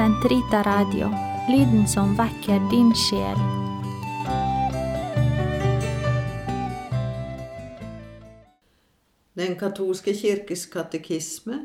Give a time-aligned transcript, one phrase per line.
[0.00, 1.10] Sentrita Radio,
[1.52, 3.40] lyden som vekker din sjel.
[9.36, 11.58] Den katolske kirkes katekisme,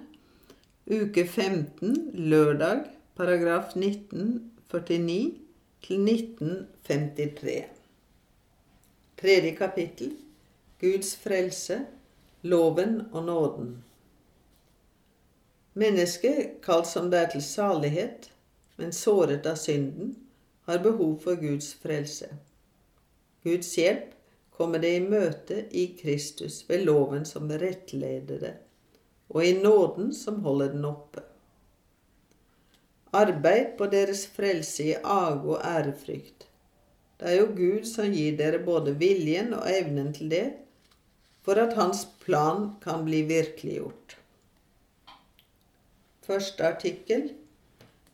[0.84, 1.96] uke 15,
[2.28, 2.84] lørdag,
[3.16, 5.32] paragraf 1949
[5.88, 7.58] til 1953.
[9.24, 10.12] Tredje kapittel
[10.84, 11.86] Guds frelse,
[12.44, 13.78] loven og nåden.
[15.76, 18.30] Mennesket, kalt som det er til salighet,
[18.80, 20.14] men såret av synden,
[20.66, 22.30] har behov for Guds frelse.
[23.44, 24.14] Guds hjelp
[24.56, 28.54] kommer det i møte i Kristus ved loven som rettleder det,
[29.28, 31.26] og i nåden som holder den oppe.
[33.16, 36.48] Arbeid på deres frelse i age og ærefrykt.
[37.20, 40.48] Det er jo Gud som gir dere både viljen og evnen til det,
[41.44, 44.18] for at Hans plan kan bli virkeliggjort.
[46.26, 47.28] Første artikkel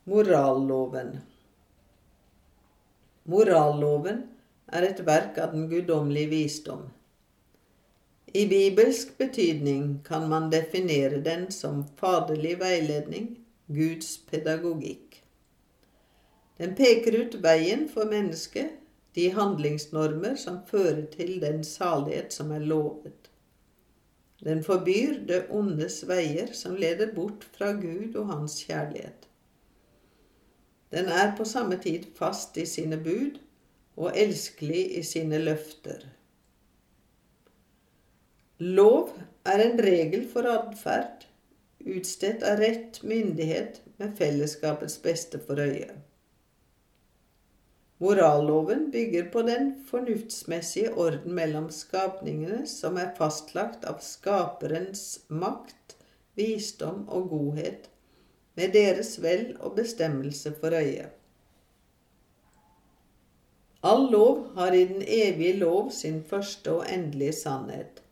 [0.04, 1.14] Moralloven.
[3.24, 4.18] Moralloven
[4.68, 6.82] er et verk av den guddommelige visdom.
[8.36, 13.32] I bibelsk betydning kan man definere den som faderlig veiledning,
[13.72, 15.22] Guds pedagogikk.
[16.60, 18.76] Den peker ut veien for mennesket,
[19.16, 23.31] de handlingsnormer som fører til den salighet som er lovet.
[24.42, 29.28] Den forbyr det ondes veier som leder bort fra Gud og Hans kjærlighet.
[30.92, 33.38] Den er på samme tid fast i sine bud
[33.96, 36.02] og elskelig i sine løfter.
[38.58, 41.24] Lov er en regel for atferd,
[41.82, 45.94] utstedt av rett myndighet med fellesskapets beste for øye.
[48.02, 55.94] Moralloven bygger på den fornuftsmessige orden mellom skapningene som er fastlagt av skaperens makt,
[56.34, 57.86] visdom og godhet,
[58.58, 61.06] med deres vel og bestemmelse for øye.
[63.86, 68.02] All lov har i den evige lov sin første og endelige sannhet.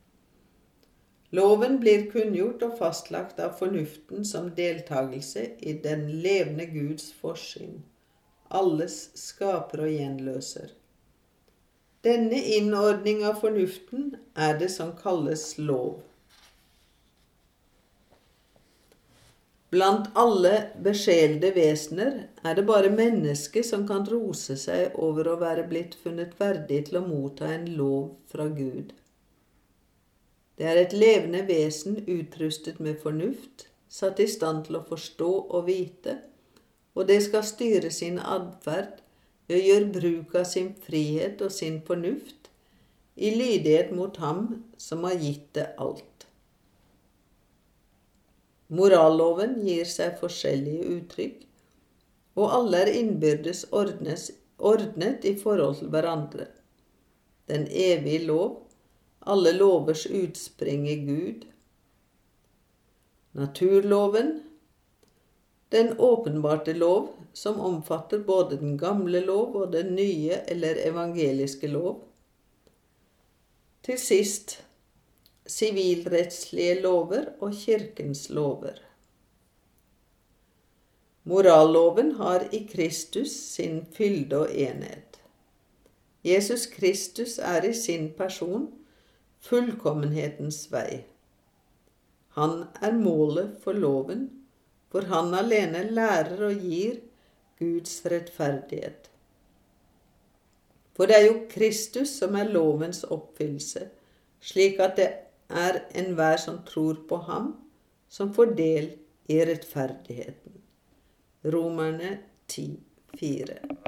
[1.34, 7.80] Loven blir kunngjort og fastlagt av fornuften som deltakelse i den levende Guds forsyn
[8.50, 10.76] alles skaper og gjenløser.
[12.04, 15.98] Denne innordning av fornuften er det som kalles lov.
[19.70, 25.68] Blant alle besjelede vesener er det bare mennesket som kan rose seg over å være
[25.70, 28.90] blitt funnet verdig til å motta en lov fra Gud.
[30.58, 35.68] Det er et levende vesen utrustet med fornuft, satt i stand til å forstå og
[35.68, 36.18] vite,
[37.00, 38.98] og det skal styre sin atferd
[39.48, 42.50] ved å gjøre bruk av sin frihet og sin fornuft
[43.16, 44.42] i lydighet mot Ham
[44.76, 46.26] som har gitt det alt.
[48.70, 51.38] Moralloven gir seg forskjellige uttrykk,
[52.38, 54.28] og alle er innbyrdes ordnes,
[54.60, 56.46] ordnet i forhold til hverandre.
[57.50, 58.60] Den evige lov,
[59.26, 61.48] alle lovers utspring i Gud.
[63.40, 64.36] Naturloven,
[65.70, 72.04] den åpenbarte lov, som omfatter både den gamle lov og den nye eller evangeliske lov.
[73.86, 74.58] Til sist
[75.46, 78.82] sivilrettslige lover og kirkens lover.
[81.24, 85.20] Moralloven har i Kristus sin fylde og enhet.
[86.24, 88.68] Jesus Kristus er i sin person
[89.40, 91.04] fullkommenhetens vei.
[92.36, 94.28] Han er målet for loven
[94.90, 97.00] for han alene lærer og gir
[97.60, 99.10] Guds rettferdighet.
[100.96, 103.86] For det er jo Kristus som er lovens oppfyllelse,
[104.40, 105.10] slik at det
[105.50, 107.52] er enhver som tror på ham,
[108.08, 108.90] som får del
[109.30, 110.58] i rettferdigheten.
[111.44, 112.18] Romerne
[112.48, 112.80] 10,
[113.16, 113.80] 4.